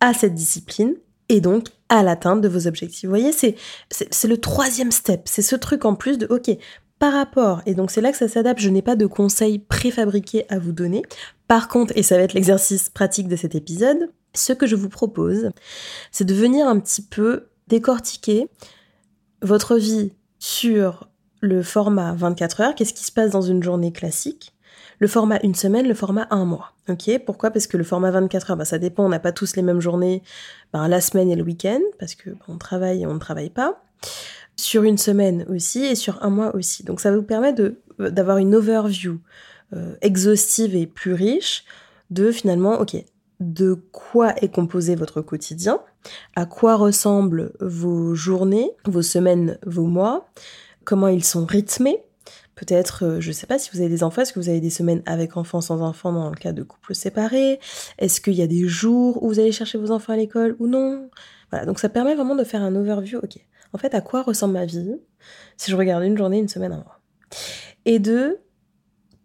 à 0.00 0.12
cette 0.12 0.34
discipline 0.34 0.94
et 1.28 1.40
donc 1.40 1.68
à 1.88 2.02
l'atteinte 2.02 2.40
de 2.40 2.48
vos 2.48 2.66
objectifs. 2.66 3.04
Vous 3.04 3.10
voyez, 3.10 3.32
c'est, 3.32 3.56
le 4.26 4.36
troisième 4.36 4.92
step. 4.92 5.22
C'est 5.26 5.42
ce 5.42 5.56
truc 5.56 5.84
en 5.84 5.94
plus 5.94 6.18
de, 6.18 6.26
OK, 6.26 6.50
par 6.98 7.12
rapport, 7.12 7.62
et 7.66 7.74
donc 7.74 7.90
c'est 7.90 8.00
là 8.00 8.12
que 8.12 8.18
ça 8.18 8.28
s'adapte, 8.28 8.60
je 8.60 8.68
n'ai 8.68 8.82
pas 8.82 8.96
de 8.96 9.06
conseils 9.06 9.58
préfabriqués 9.58 10.44
à 10.48 10.58
vous 10.58 10.72
donner. 10.72 11.02
Par 11.48 11.68
contre, 11.68 11.92
et 11.96 12.02
ça 12.02 12.16
va 12.16 12.22
être 12.22 12.34
l'exercice 12.34 12.88
pratique 12.88 13.28
de 13.28 13.36
cet 13.36 13.54
épisode, 13.54 14.10
ce 14.34 14.52
que 14.52 14.66
je 14.66 14.76
vous 14.76 14.88
propose, 14.88 15.50
c'est 16.10 16.24
de 16.24 16.34
venir 16.34 16.66
un 16.66 16.78
petit 16.78 17.02
peu 17.02 17.48
décortiquer 17.68 18.48
votre 19.42 19.76
vie 19.76 20.12
sur 20.38 21.08
le 21.40 21.62
format 21.62 22.14
24 22.14 22.60
heures, 22.60 22.74
qu'est-ce 22.74 22.94
qui 22.94 23.04
se 23.04 23.12
passe 23.12 23.32
dans 23.32 23.42
une 23.42 23.62
journée 23.62 23.92
classique, 23.92 24.53
le 24.98 25.06
format 25.06 25.38
une 25.42 25.54
semaine, 25.54 25.86
le 25.86 25.94
format 25.94 26.26
un 26.30 26.44
mois. 26.44 26.72
Ok 26.88 27.10
Pourquoi? 27.24 27.50
Parce 27.50 27.66
que 27.66 27.76
le 27.76 27.84
format 27.84 28.10
24 28.10 28.50
heures, 28.50 28.56
bah, 28.56 28.64
ça 28.64 28.78
dépend, 28.78 29.04
on 29.04 29.08
n'a 29.08 29.18
pas 29.18 29.32
tous 29.32 29.56
les 29.56 29.62
mêmes 29.62 29.80
journées, 29.80 30.22
bah, 30.72 30.86
la 30.88 31.00
semaine 31.00 31.30
et 31.30 31.36
le 31.36 31.42
week-end, 31.42 31.80
parce 31.98 32.14
que 32.14 32.30
on 32.48 32.58
travaille 32.58 33.02
et 33.02 33.06
on 33.06 33.14
ne 33.14 33.18
travaille 33.18 33.50
pas. 33.50 33.82
Sur 34.56 34.84
une 34.84 34.98
semaine 34.98 35.44
aussi 35.48 35.84
et 35.84 35.94
sur 35.94 36.22
un 36.22 36.30
mois 36.30 36.54
aussi. 36.54 36.84
Donc 36.84 37.00
ça 37.00 37.14
vous 37.14 37.22
permet 37.22 37.54
d'avoir 37.98 38.38
une 38.38 38.54
overview 38.54 39.18
euh, 39.74 39.94
exhaustive 40.00 40.76
et 40.76 40.86
plus 40.86 41.12
riche 41.12 41.64
de 42.10 42.30
finalement, 42.30 42.80
ok, 42.80 42.96
de 43.40 43.74
quoi 43.92 44.34
est 44.42 44.52
composé 44.52 44.94
votre 44.94 45.20
quotidien, 45.20 45.80
à 46.36 46.46
quoi 46.46 46.76
ressemblent 46.76 47.52
vos 47.60 48.14
journées, 48.14 48.70
vos 48.86 49.02
semaines, 49.02 49.58
vos 49.66 49.86
mois, 49.86 50.28
comment 50.84 51.08
ils 51.08 51.24
sont 51.24 51.44
rythmés, 51.44 52.02
Peut-être, 52.54 53.04
euh, 53.04 53.20
je 53.20 53.28
ne 53.28 53.32
sais 53.32 53.46
pas 53.46 53.58
si 53.58 53.70
vous 53.72 53.80
avez 53.80 53.88
des 53.88 54.04
enfants, 54.04 54.22
est-ce 54.22 54.32
que 54.32 54.38
vous 54.38 54.48
avez 54.48 54.60
des 54.60 54.70
semaines 54.70 55.02
avec 55.06 55.36
enfants, 55.36 55.60
sans 55.60 55.82
enfants 55.82 56.12
dans 56.12 56.30
le 56.30 56.36
cas 56.36 56.52
de 56.52 56.62
couples 56.62 56.94
séparés? 56.94 57.58
Est-ce 57.98 58.20
qu'il 58.20 58.34
y 58.34 58.42
a 58.42 58.46
des 58.46 58.66
jours 58.66 59.22
où 59.22 59.28
vous 59.28 59.40
allez 59.40 59.52
chercher 59.52 59.78
vos 59.78 59.90
enfants 59.90 60.12
à 60.12 60.16
l'école 60.16 60.56
ou 60.60 60.66
non? 60.66 61.10
Voilà, 61.50 61.66
donc 61.66 61.78
ça 61.78 61.88
permet 61.88 62.14
vraiment 62.14 62.36
de 62.36 62.44
faire 62.44 62.62
un 62.62 62.74
overview, 62.76 63.18
ok. 63.18 63.38
En 63.72 63.78
fait, 63.78 63.94
à 63.94 64.00
quoi 64.00 64.22
ressemble 64.22 64.54
ma 64.54 64.66
vie 64.66 64.94
si 65.56 65.70
je 65.70 65.76
regarde 65.76 66.04
une 66.04 66.16
journée, 66.16 66.38
une 66.38 66.48
semaine, 66.48 66.72
un 66.72 66.76
mois? 66.76 67.00
Et 67.86 67.98
de 67.98 68.38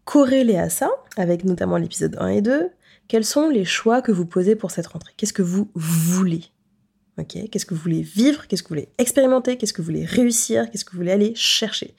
corréler 0.06 0.58
à 0.58 0.70
ça, 0.70 0.90
avec 1.18 1.44
notamment 1.44 1.78
l'épisode 1.78 2.18
1 2.20 2.28
et 2.30 2.42
2, 2.42 2.72
quels 3.08 3.26
sont 3.26 3.50
les 3.50 3.66
choix 3.66 4.02
que 4.02 4.12
vous 4.12 4.26
posez 4.26 4.56
pour 4.56 4.72
cette 4.72 4.88
rentrée? 4.88 5.14
Qu'est-ce 5.18 5.34
que 5.34 5.44
vous 5.44 5.70
voulez? 5.76 6.46
Qu'est-ce 7.24 7.66
que 7.66 7.74
vous 7.74 7.82
voulez 7.82 8.02
vivre 8.02 8.48
Qu'est-ce 8.48 8.64
que 8.64 8.70
vous 8.70 8.76
voulez 8.76 8.90
expérimenter 8.98 9.58
Qu'est-ce 9.58 9.74
que 9.74 9.82
vous 9.82 9.88
voulez 9.88 10.06
réussir 10.06 10.70
Qu'est-ce 10.70 10.86
que 10.86 10.92
vous 10.92 10.98
voulez 10.98 11.12
aller 11.12 11.34
chercher 11.36 11.96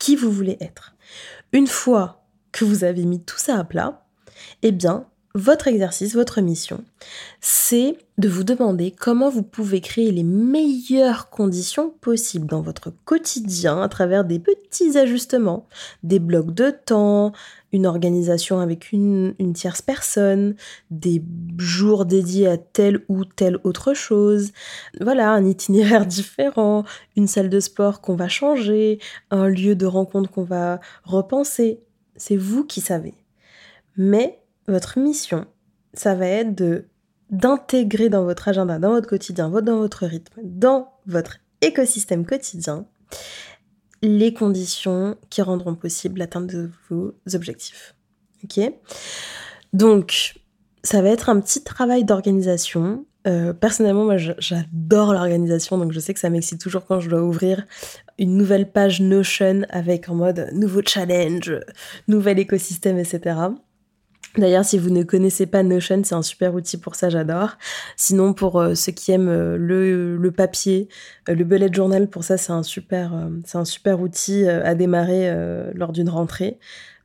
Qui 0.00 0.16
vous 0.16 0.30
voulez 0.30 0.56
être. 0.60 0.94
Une 1.52 1.66
fois 1.66 2.24
que 2.52 2.64
vous 2.64 2.84
avez 2.84 3.04
mis 3.04 3.22
tout 3.22 3.38
ça 3.38 3.58
à 3.58 3.64
plat, 3.64 4.06
eh 4.62 4.72
bien, 4.72 5.06
votre 5.36 5.66
exercice, 5.66 6.14
votre 6.14 6.40
mission, 6.40 6.84
c'est 7.40 7.98
de 8.18 8.28
vous 8.28 8.44
demander 8.44 8.92
comment 8.92 9.30
vous 9.30 9.42
pouvez 9.42 9.80
créer 9.80 10.12
les 10.12 10.22
meilleures 10.22 11.28
conditions 11.28 11.90
possibles 12.00 12.46
dans 12.46 12.62
votre 12.62 12.92
quotidien 13.04 13.82
à 13.82 13.88
travers 13.88 14.24
des 14.24 14.38
petits 14.38 14.96
ajustements, 14.96 15.66
des 16.04 16.20
blocs 16.20 16.54
de 16.54 16.70
temps, 16.70 17.32
une 17.72 17.84
organisation 17.84 18.60
avec 18.60 18.92
une, 18.92 19.34
tierce 19.54 19.82
personne, 19.82 20.54
des 20.92 21.20
jours 21.58 22.06
dédiés 22.06 22.46
à 22.46 22.56
telle 22.56 23.04
ou 23.08 23.24
telle 23.24 23.58
autre 23.64 23.92
chose, 23.92 24.52
voilà, 25.00 25.32
un 25.32 25.44
itinéraire 25.44 26.06
différent, 26.06 26.84
une 27.16 27.26
salle 27.26 27.48
de 27.50 27.58
sport 27.58 28.00
qu'on 28.00 28.14
va 28.14 28.28
changer, 28.28 29.00
un 29.32 29.48
lieu 29.48 29.74
de 29.74 29.86
rencontre 29.86 30.30
qu'on 30.30 30.44
va 30.44 30.78
repenser. 31.02 31.80
C'est 32.14 32.36
vous 32.36 32.64
qui 32.64 32.80
savez. 32.80 33.14
Mais 33.96 34.43
votre 34.68 34.98
mission, 34.98 35.46
ça 35.92 36.14
va 36.14 36.26
être 36.26 36.54
de 36.54 36.86
d'intégrer 37.30 38.10
dans 38.10 38.24
votre 38.24 38.48
agenda, 38.48 38.78
dans 38.78 38.90
votre 38.90 39.08
quotidien, 39.08 39.48
dans 39.48 39.78
votre 39.78 40.06
rythme, 40.06 40.40
dans 40.44 40.92
votre 41.06 41.38
écosystème 41.62 42.26
quotidien, 42.26 42.86
les 44.02 44.34
conditions 44.34 45.16
qui 45.30 45.42
rendront 45.42 45.74
possible 45.74 46.18
l'atteinte 46.18 46.46
de 46.46 46.70
vos 46.88 47.14
objectifs. 47.32 47.94
Ok? 48.44 48.60
Donc, 49.72 50.34
ça 50.82 51.00
va 51.00 51.08
être 51.08 51.30
un 51.30 51.40
petit 51.40 51.64
travail 51.64 52.04
d'organisation. 52.04 53.06
Euh, 53.26 53.54
personnellement, 53.54 54.04
moi, 54.04 54.18
j'adore 54.18 55.14
l'organisation, 55.14 55.78
donc 55.78 55.92
je 55.92 56.00
sais 56.00 56.12
que 56.12 56.20
ça 56.20 56.28
m'excite 56.28 56.60
toujours 56.60 56.84
quand 56.84 57.00
je 57.00 57.08
dois 57.08 57.22
ouvrir 57.22 57.64
une 58.18 58.36
nouvelle 58.36 58.70
page 58.70 59.00
Notion 59.00 59.62
avec 59.70 60.10
en 60.10 60.14
mode 60.14 60.50
nouveau 60.52 60.82
challenge, 60.86 61.58
nouvel 62.06 62.38
écosystème, 62.38 62.98
etc. 62.98 63.36
D'ailleurs, 64.36 64.64
si 64.64 64.78
vous 64.78 64.90
ne 64.90 65.04
connaissez 65.04 65.46
pas 65.46 65.62
Notion, 65.62 66.02
c'est 66.02 66.14
un 66.14 66.22
super 66.22 66.54
outil 66.54 66.76
pour 66.76 66.96
ça, 66.96 67.08
j'adore. 67.08 67.56
Sinon, 67.96 68.34
pour 68.34 68.60
euh, 68.60 68.74
ceux 68.74 68.90
qui 68.90 69.12
aiment 69.12 69.28
euh, 69.28 69.56
le, 69.56 70.30
papier, 70.32 70.88
euh, 71.28 71.34
le 71.34 71.44
bullet 71.44 71.72
journal, 71.72 72.08
pour 72.08 72.24
ça, 72.24 72.36
c'est 72.36 72.50
un 72.50 72.64
super, 72.64 73.12
c'est 73.44 73.58
un 73.58 73.64
super 73.64 74.00
outil 74.00 74.46
à 74.48 74.74
démarrer 74.74 75.32
lors 75.74 75.92
d'une 75.92 76.08
rentrée. 76.08 76.58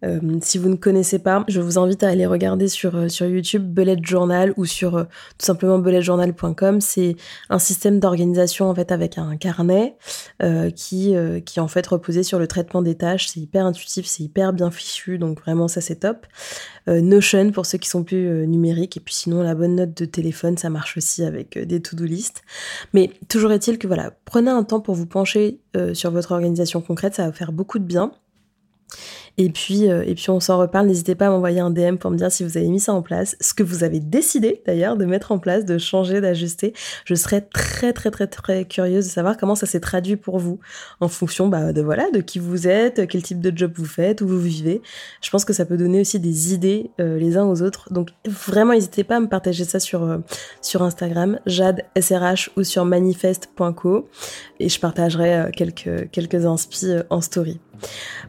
Euh, 0.06 0.20
si 0.42 0.58
vous 0.58 0.70
ne 0.70 0.76
connaissez 0.76 1.20
pas, 1.20 1.44
je 1.48 1.60
vous 1.60 1.78
invite 1.78 2.04
à 2.04 2.10
aller 2.10 2.26
regarder 2.26 2.68
sur, 2.68 2.96
euh, 2.96 3.10
sur 3.10 3.26
YouTube 3.26 3.64
Bullet 3.64 3.98
Journal 4.02 4.54
ou 4.56 4.66
sur 4.66 4.96
euh, 4.96 5.04
tout 5.38 5.46
simplement 5.46 5.78
bulletjournal.com. 5.80 6.80
C'est 6.80 7.16
un 7.50 7.60
système 7.60 8.00
d'organisation 8.00 8.70
en 8.70 8.76
fait 8.76 8.92
avec 8.92 9.18
un 9.18 9.36
carnet 9.38 9.96
qui, 10.76 11.16
qui 11.46 11.60
en 11.60 11.68
fait 11.68 11.86
reposé 11.88 12.24
sur 12.24 12.40
le 12.40 12.48
traitement 12.48 12.82
des 12.82 12.96
tâches. 12.96 13.28
C'est 13.28 13.40
hyper 13.40 13.66
intuitif, 13.66 14.06
c'est 14.06 14.24
hyper 14.24 14.54
bien 14.54 14.72
fichu, 14.72 15.18
donc 15.18 15.42
vraiment 15.42 15.68
ça 15.68 15.82
c'est 15.82 15.98
top. 15.98 16.26
Notion 16.88 17.52
pour 17.52 17.66
ceux 17.66 17.78
qui 17.78 17.90
sont 17.90 18.04
plus 18.04 18.48
numériques 18.48 18.98
et 18.98 19.00
puis 19.00 19.14
sinon 19.14 19.42
la 19.42 19.56
bonne 19.56 19.76
note 19.76 19.96
de 19.96 20.06
téléphone 20.06 20.58
ça 20.58 20.70
marche 20.70 20.98
aussi 20.98 21.24
avec 21.24 21.58
des 21.58 21.82
to-do 21.82 22.06
list. 22.06 22.42
Mais 22.94 23.12
toujours 23.28 23.52
est-il 23.52 23.78
que 23.78 23.88
voilà, 23.88 24.14
prenez 24.26 24.52
un 24.52 24.64
temps 24.64 24.80
pour 24.80 24.96
vous 24.96 25.08
pencher 25.08 25.60
sur 25.94 26.12
votre 26.12 26.32
organisation 26.32 26.82
concrète, 26.82 27.16
ça 27.16 27.26
va 27.26 27.32
faire 27.32 27.52
beaucoup 27.52 27.80
de 27.80 27.86
bien. 27.86 28.12
Et 29.42 29.50
puis, 29.50 29.86
et 29.86 30.16
puis 30.16 30.30
on 30.30 30.42
s'en 30.42 30.60
reparle. 30.60 30.88
N'hésitez 30.88 31.16
pas 31.16 31.28
à 31.28 31.30
m'envoyer 31.30 31.62
un 31.62 31.72
DM 31.72 31.96
pour 31.96 32.12
me 32.12 32.18
dire 32.18 32.30
si 32.30 32.44
vous 32.44 32.58
avez 32.58 32.68
mis 32.68 32.82
ça 32.82 32.94
en 32.94 33.02
place, 33.02 33.38
ce 33.40 33.54
que 33.54 33.64
vous 33.64 33.86
avez 33.86 34.02
décidé 34.02 34.62
d'ailleurs 34.68 34.98
de 34.98 35.06
mettre 35.06 35.32
en 35.32 35.40
place, 35.40 35.64
de 35.64 35.78
changer, 35.78 36.20
d'ajuster. 36.20 36.74
Je 37.06 37.16
serais 37.16 37.40
très 37.40 37.94
très 37.94 38.12
très 38.12 38.28
très 38.28 38.66
curieuse 38.66 39.06
de 39.06 39.10
savoir 39.10 39.38
comment 39.38 39.56
ça 39.56 39.66
s'est 39.66 39.80
traduit 39.80 40.18
pour 40.18 40.40
vous 40.40 40.60
en 41.00 41.08
fonction 41.08 41.48
bah, 41.48 41.72
de 41.72 41.82
voilà 41.82 42.12
de 42.12 42.20
qui 42.20 42.38
vous 42.38 42.68
êtes, 42.68 43.08
quel 43.08 43.24
type 43.24 43.40
de 43.40 43.58
job 43.58 43.72
vous 43.76 43.86
faites, 43.86 44.20
où 44.20 44.28
vous 44.28 44.42
vivez. 44.42 44.82
Je 45.22 45.30
pense 45.30 45.46
que 45.46 45.54
ça 45.54 45.66
peut 45.66 45.78
donner 45.78 46.02
aussi 46.02 46.20
des 46.20 46.54
idées 46.54 46.92
les 46.98 47.38
uns 47.38 47.46
aux 47.46 47.62
autres. 47.62 47.94
Donc 47.94 48.10
vraiment 48.28 48.74
n'hésitez 48.74 49.06
pas 49.06 49.16
à 49.16 49.20
me 49.22 49.30
partager 49.30 49.64
ça 49.64 49.80
sur 49.80 50.20
sur 50.62 50.84
Instagram, 50.84 51.40
Jade 51.46 51.86
SRH 51.98 52.50
ou 52.58 52.64
sur 52.64 52.84
manifeste.co 52.84 54.10
et 54.60 54.68
je 54.68 54.80
partagerai 54.82 55.50
quelques 55.56 56.12
quelques 56.12 56.46
inspi 56.46 56.88
en 57.10 57.22
story. 57.22 57.62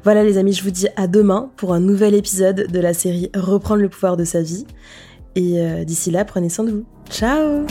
Voilà 0.02 0.24
les 0.24 0.38
amis, 0.38 0.52
je 0.52 0.62
vous 0.62 0.70
dis 0.70 0.88
à 0.96 0.99
demain 1.06 1.50
pour 1.56 1.74
un 1.74 1.80
nouvel 1.80 2.14
épisode 2.14 2.66
de 2.70 2.80
la 2.80 2.94
série 2.94 3.30
Reprendre 3.34 3.82
le 3.82 3.88
pouvoir 3.88 4.16
de 4.16 4.24
sa 4.24 4.42
vie. 4.42 4.66
Et 5.36 5.84
d'ici 5.84 6.10
là, 6.10 6.24
prenez 6.24 6.48
soin 6.48 6.64
de 6.64 6.72
vous. 6.72 6.84
Ciao 7.08 7.66